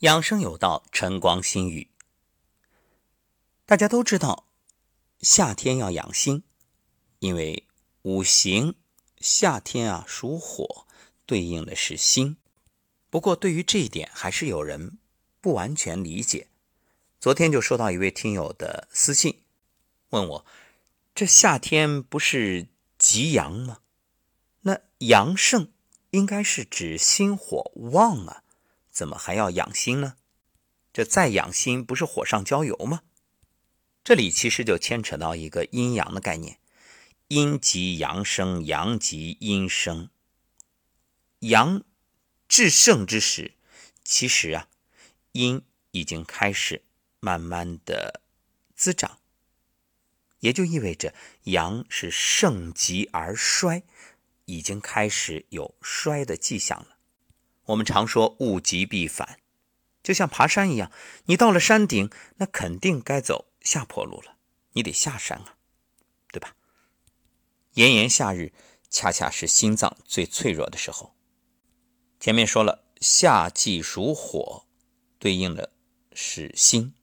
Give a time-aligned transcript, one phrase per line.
[0.00, 1.88] 养生有道，晨光心语。
[3.66, 4.46] 大家都知道，
[5.20, 6.44] 夏天要养心，
[7.18, 7.66] 因为
[8.02, 8.76] 五行
[9.18, 10.86] 夏天啊属火，
[11.26, 12.36] 对应的是心。
[13.10, 14.98] 不过，对于这一点，还是有人
[15.40, 16.46] 不完全理解。
[17.18, 19.42] 昨天就收到一位听友的私信，
[20.10, 20.46] 问我：
[21.12, 23.78] 这夏天不是极阳吗？
[24.60, 25.72] 那阳盛
[26.10, 28.44] 应该是指心火旺啊。
[28.98, 30.16] 怎么还要养心呢？
[30.92, 33.04] 这再养心不是火上浇油吗？
[34.02, 36.58] 这里其实就牵扯到一个阴阳的概念，
[37.28, 40.10] 阴极阳生，阳极阴生。
[41.38, 41.84] 阳
[42.48, 43.54] 至盛之时，
[44.02, 44.68] 其实啊，
[45.30, 45.62] 阴
[45.92, 46.82] 已经开始
[47.20, 48.20] 慢慢的
[48.74, 49.20] 滋长，
[50.40, 53.84] 也就意味着阳是盛极而衰，
[54.46, 56.97] 已经开始有衰的迹象了。
[57.68, 59.38] 我们常说物极必反，
[60.02, 60.90] 就像爬山一样，
[61.26, 64.36] 你到了山顶，那肯定该走下坡路了，
[64.72, 65.56] 你得下山啊，
[66.32, 66.56] 对吧？
[67.74, 68.52] 炎炎夏日，
[68.88, 71.14] 恰恰是心脏最脆弱的时候。
[72.18, 74.64] 前面说了，夏季属火，
[75.18, 75.72] 对应的
[76.14, 76.94] 是心。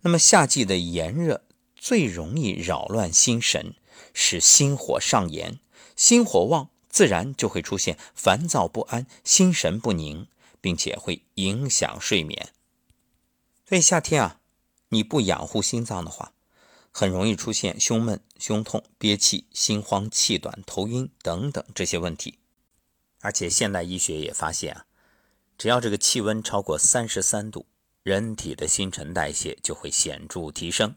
[0.00, 1.44] 那么夏季的炎热
[1.76, 3.76] 最容易扰乱心神，
[4.12, 5.60] 使心火上炎，
[5.94, 6.70] 心火旺。
[6.90, 10.26] 自然就会出现烦躁不安、心神不宁，
[10.60, 12.50] 并且会影响睡眠。
[13.66, 14.40] 所以夏天啊，
[14.88, 16.32] 你不养护心脏的话，
[16.90, 22.38] 很容易出现胸闷、胸痛、憋气、心慌、气短、头晕等等这些问题。
[23.20, 24.86] 而且现代医学也发现啊，
[25.56, 27.66] 只要这个气温超过三十三度，
[28.02, 30.96] 人体的新陈代谢就会显著提升。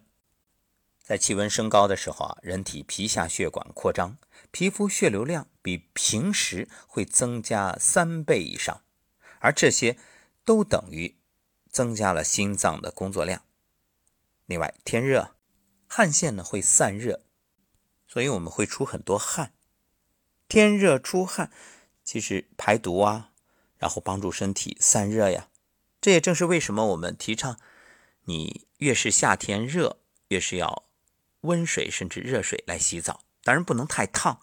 [1.03, 4.17] 在气温升高的时候啊，人体皮下血管扩张，
[4.51, 8.81] 皮肤血流量比平时会增加三倍以上，
[9.39, 9.97] 而这些
[10.45, 11.17] 都等于
[11.69, 13.43] 增加了心脏的工作量。
[14.45, 15.35] 另外，天热，
[15.87, 17.25] 汗腺呢会散热，
[18.07, 19.53] 所以我们会出很多汗。
[20.47, 21.51] 天热出汗，
[22.05, 23.31] 其实排毒啊，
[23.77, 25.49] 然后帮助身体散热呀。
[25.99, 27.59] 这也正是为什么我们提倡，
[28.25, 29.97] 你越是夏天热，
[30.29, 30.82] 越是要。
[31.43, 34.41] 温水甚至热水来洗澡，当然不能太烫，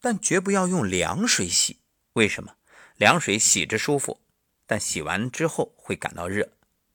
[0.00, 1.80] 但绝不要用凉水洗。
[2.14, 2.56] 为什么？
[2.96, 4.22] 凉水洗着舒服，
[4.66, 6.50] 但洗完之后会感到热，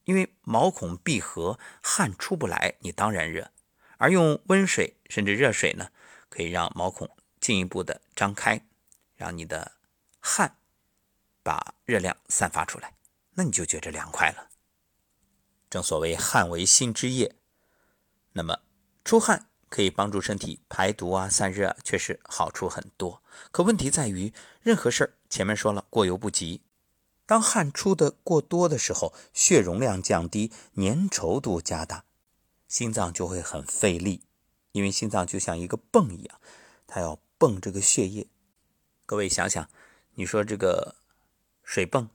[0.05, 3.51] 因为毛孔闭合，汗出不来，你当然热。
[3.97, 5.91] 而用温水甚至热水呢，
[6.29, 8.65] 可以让毛孔进一步的张开，
[9.15, 9.73] 让你的
[10.19, 10.57] 汗
[11.43, 12.95] 把热量散发出来，
[13.35, 14.49] 那你就觉着凉快了。
[15.69, 17.35] 正所谓汗为心之液，
[18.31, 18.61] 那么。
[19.03, 23.23] 出汗可以帮助身体排毒啊、散热，确实好处很多。
[23.51, 26.61] 可问题在于，任何事儿前面说了，过犹不及。
[27.25, 32.03] 当汗出的过多的时候，血容量降低，粘稠度加大，
[32.67, 34.23] 心脏就会很费力，
[34.73, 36.41] 因为心脏就像一个泵一样，
[36.85, 38.27] 它要泵这个血液。
[39.05, 39.69] 各位想想，
[40.15, 40.95] 你说这个
[41.63, 42.09] 水泵，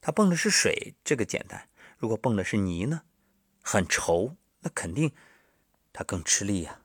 [0.00, 3.02] 它泵的是水，这个简单；如果泵的是泥呢，
[3.60, 5.12] 很稠，那肯定。
[5.92, 6.80] 它更吃力呀，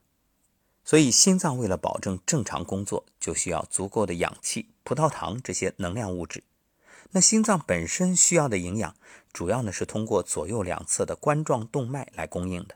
[0.84, 6.44] 所以心脏为了保证正常工作，就需要足够的氧气、葡萄糖这些能量物质。
[7.12, 8.96] 那心脏本身需要的营养，
[9.32, 12.76] 主要呢是通过左右两侧的冠状动脉来供应的。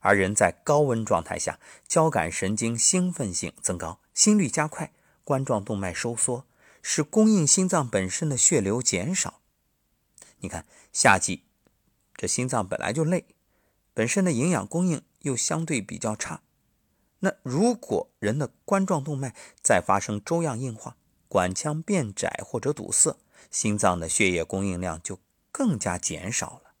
[0.00, 1.58] 而人在高温状态下，
[1.88, 4.92] 交感神经兴奋性增高，心率加快，
[5.24, 6.46] 冠状动脉收缩，
[6.82, 9.40] 使供应心脏本身的血流减少。
[10.38, 11.42] 你看，夏季
[12.14, 13.26] 这心脏本来就累，
[13.92, 15.02] 本身的营养供应。
[15.22, 16.42] 又相对比较差，
[17.20, 20.96] 那如果人的冠状动脉再发生粥样硬化、
[21.26, 23.18] 管腔变窄或者堵塞，
[23.50, 25.18] 心脏的血液供应量就
[25.50, 26.74] 更加减少了。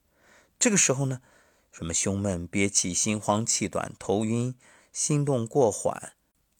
[0.58, 1.20] 这个时候呢，
[1.72, 4.54] 什么胸闷、憋气、心慌、气短、头晕、
[4.92, 6.12] 心动过缓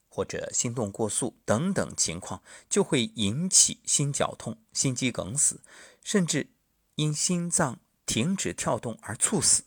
[0.08, 5.60] 或者心动过速等等情况，就会引起心绞痛、心肌梗死，
[6.02, 6.50] 甚至
[6.96, 9.62] 因心脏停止跳动而猝死。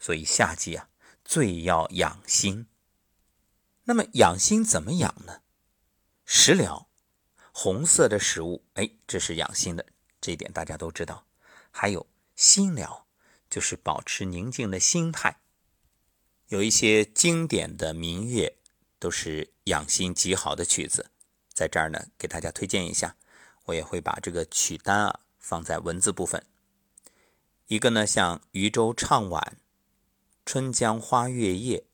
[0.00, 0.89] 所以夏季啊。
[1.30, 2.66] 最要养心，
[3.84, 5.42] 那么养心怎么养呢？
[6.24, 6.88] 食疗，
[7.52, 9.86] 红色的食物，哎，这是养心的，
[10.20, 11.28] 这一点大家都知道。
[11.70, 12.04] 还有
[12.34, 13.06] 心疗，
[13.48, 15.38] 就是保持宁静的心态。
[16.48, 18.58] 有一些经典的民乐，
[18.98, 21.12] 都是养心极好的曲子，
[21.52, 23.14] 在这儿呢，给大家推荐一下。
[23.66, 26.44] 我也会把这个曲单啊放在文字部分。
[27.68, 29.58] 一个呢，像渔舟唱晚。
[30.52, 31.84] 春江花月夜，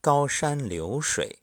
[0.00, 1.40] 高山流水，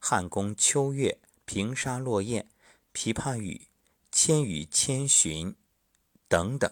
[0.00, 2.48] 汉宫秋月，平沙落雁，
[2.92, 3.68] 琵琶语，
[4.10, 5.54] 千与千寻
[6.26, 6.68] 等等，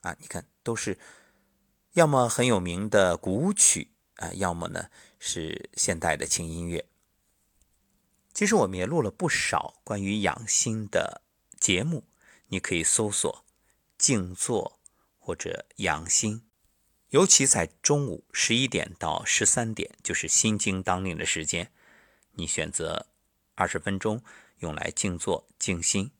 [0.00, 0.98] 啊，你看都是
[1.92, 4.88] 要么很有名的古曲啊，要么呢
[5.18, 6.86] 是现代的轻音乐。
[8.32, 11.20] 其实我们也录了不少关于养心的
[11.58, 12.04] 节目，
[12.46, 13.44] 你可以搜索
[13.98, 14.80] “静坐”
[15.20, 16.48] 或者“养心”，
[17.10, 21.72] 尤其在中午十一点到十三点，就是心经当令的时间，
[22.34, 23.08] 你选择
[23.56, 24.22] 二十分钟
[24.58, 26.12] 用来静坐静心，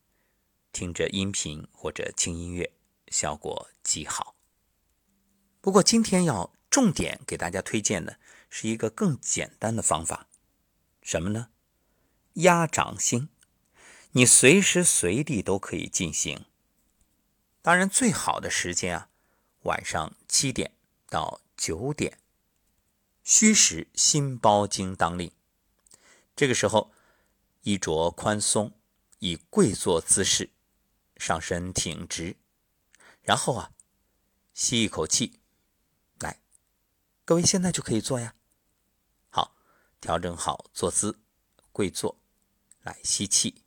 [0.73, 2.73] 听着音频或者轻音乐，
[3.07, 4.35] 效果极好。
[5.61, 10.27] 不过今天要重点给大家推荐的是一个更简单的方法，
[11.01, 11.51] 什么呢？
[12.33, 13.29] 压掌心，
[14.11, 16.45] 你随时随地都可以进行。
[17.61, 19.09] 当然，最好的时间啊，
[19.63, 20.73] 晚上七点
[21.11, 22.17] 到九点，
[23.21, 25.29] 虚实心包经当令。
[26.37, 26.93] 这个时候，
[27.63, 28.71] 衣着宽松，
[29.19, 30.51] 以跪坐姿势，
[31.17, 32.37] 上身挺直，
[33.21, 33.73] 然后啊，
[34.53, 35.41] 吸一口气，
[36.19, 36.39] 来，
[37.25, 38.33] 各位现在就可以做呀。
[39.29, 39.53] 好，
[39.99, 41.19] 调整好坐姿，
[41.73, 42.17] 跪坐。
[42.83, 43.61] 来吸气，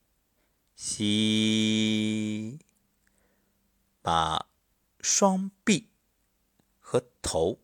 [0.75, 2.59] 吸，
[4.03, 4.49] 把
[4.99, 5.89] 双臂
[6.95, 7.59] 和头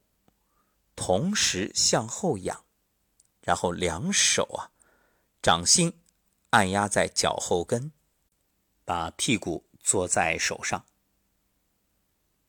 [0.97, 2.65] 同时向后仰，
[3.43, 4.75] 然后两手啊，
[5.41, 6.01] 掌心
[6.51, 7.93] 按压在脚后跟，
[8.85, 10.85] 把屁股坐在手上。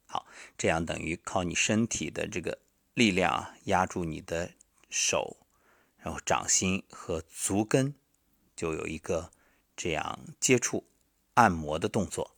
[0.08, 0.26] 好，
[0.58, 2.58] 这样等于靠你身体的这个
[2.96, 4.54] 力量啊，压住你的
[4.90, 5.38] 手，
[6.00, 7.94] 然后掌心和足跟。
[8.56, 9.32] 就有一个
[9.76, 10.88] 这样接触
[11.36, 12.36] 按摩的动作，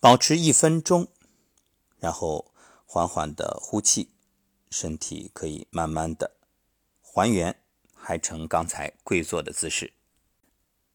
[0.00, 1.08] 保持一分钟，
[1.98, 2.53] 然后
[2.84, 4.10] 缓缓的呼气，
[4.70, 6.36] 身体可以慢慢的
[7.00, 7.60] 还原，
[7.94, 9.92] 还成刚才跪坐的姿势。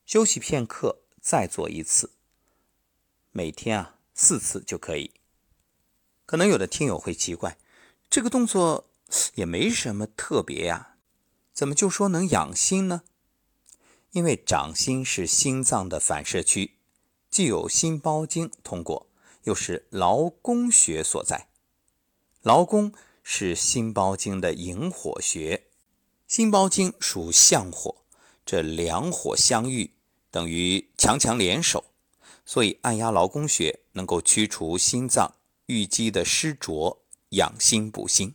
[0.05, 2.11] 休息片刻，再做一次。
[3.31, 5.11] 每天啊四次就可以。
[6.25, 7.57] 可能有的听友会奇怪，
[8.09, 8.89] 这个动作
[9.35, 10.97] 也没什么特别呀，
[11.53, 13.03] 怎么就说能养心呢？
[14.11, 16.77] 因为掌心是心脏的反射区，
[17.29, 19.07] 既有心包经通过，
[19.43, 21.48] 又是劳宫穴所在。
[22.41, 25.65] 劳宫是心包经的营火穴，
[26.25, 27.97] 心包经属相火，
[28.45, 29.91] 这两火相遇
[30.31, 31.85] 等于强强联手，
[32.45, 35.35] 所以按压劳宫穴能够驱除心脏
[35.67, 38.33] 淤积的湿浊，养心补心。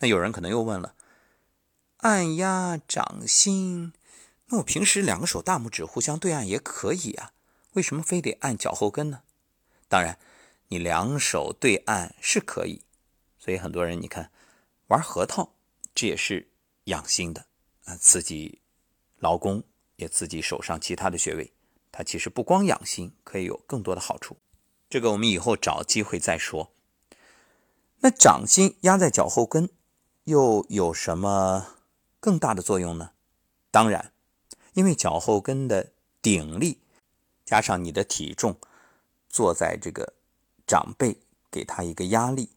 [0.00, 0.94] 那有人可能又问了，
[1.98, 3.92] 按压掌心。
[4.46, 7.32] 那我平时两个手大拇指互相对按也可以啊，
[7.74, 9.22] 为什么非得按脚后跟呢？
[9.88, 10.18] 当然，
[10.68, 12.82] 你两手对按是可以，
[13.48, 14.30] 所以很多人你看
[14.88, 15.54] 玩核桃，
[15.94, 16.50] 这也是
[16.84, 17.46] 养心的
[17.86, 18.60] 啊，刺激
[19.20, 19.64] 劳宫，
[19.96, 21.50] 也刺激手上其他的穴位。
[21.90, 24.36] 它其实不光养心，可以有更多的好处。
[24.90, 26.74] 这个我们以后找机会再说。
[28.00, 29.70] 那掌心压在脚后跟，
[30.24, 31.78] 又有什么
[32.20, 33.12] 更大的作用呢？
[33.70, 34.12] 当然。
[34.74, 35.90] 因为脚后跟的
[36.20, 36.82] 顶力，
[37.46, 38.58] 加上你的体重，
[39.30, 40.12] 坐在这个
[40.66, 41.16] 长辈，
[41.50, 42.50] 给他一个压力，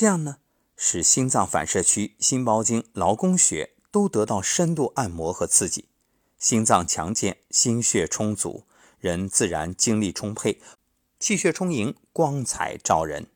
[0.00, 0.38] 这样呢，
[0.78, 5.90] 使心脏反射区、心包经、劳宫穴都得到深度按摩和刺激，
[6.38, 8.64] 心脏强健，心血充足，
[8.98, 10.62] 人自然精力充沛，
[11.18, 13.26] 气血充盈，光彩照人。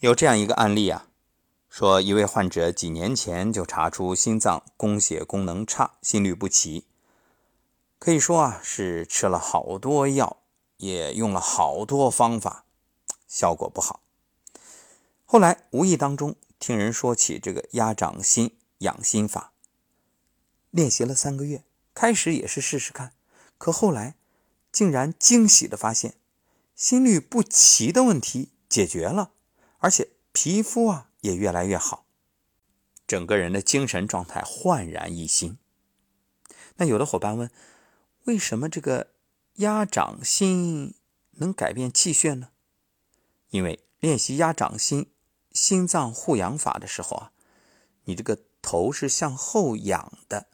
[0.00, 1.08] 有这样一个案例啊。
[1.70, 6.84] 说一位患者几年前就查出心脏供血功能差，心律不齐，
[7.98, 10.42] 可以说啊是吃了好多药，
[10.76, 12.66] 也用了好多方法，
[13.26, 14.00] 效果不好。
[15.32, 19.54] 后来无意当中听人说起这个压掌心养心法，
[20.70, 23.14] 练习了三个月，开始也是试试看，
[23.56, 24.16] 可后来
[24.70, 26.16] 竟然惊喜的发现，
[26.74, 29.32] 心律不齐的问题解决了，
[29.78, 31.08] 而且皮肤啊。
[31.22, 32.04] 也越来越好，
[33.06, 35.56] 整个人的精神状态焕然一新。
[36.76, 37.50] 那有的伙伴问，
[38.24, 39.12] 为什么这个
[39.54, 40.94] 压掌心
[41.30, 42.50] 能改变气血呢？
[43.48, 45.12] 因为练习压掌心、
[45.52, 47.32] 心脏护养法的时候啊，
[48.04, 50.46] 你这个头是向后仰的，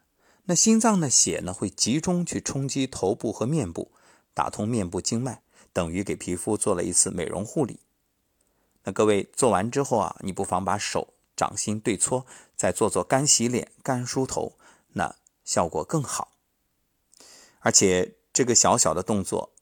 [0.45, 3.93] 那心脏的血呢会集中去冲击头部和面部，
[4.35, 7.81] 打通面部经脉，等于给皮肤做了一次美容护理。
[8.85, 12.27] 那各位做完之后啊，你不妨把手掌心对搓，
[12.57, 14.57] 再做做干洗脸、干梳头，
[14.95, 16.33] 那效果更好。
[17.61, 19.53] 而且这个小小的动作，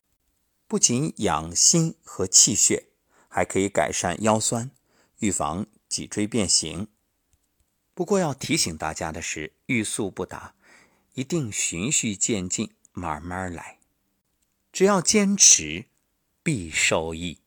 [0.68, 2.88] 不仅养心和气血，
[3.28, 4.70] 还可以改善腰酸，
[5.18, 6.88] 预防脊椎变形。
[7.94, 10.54] 不过要提醒大家的是，欲速不达，
[11.14, 13.78] 一定循序渐进，慢慢来。
[14.70, 15.86] 只要坚持，
[16.42, 17.38] 必受益。